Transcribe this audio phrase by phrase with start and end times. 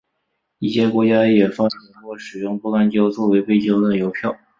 [0.57, 4.35] 一些国家也发行过使用不干胶作为背胶的邮票。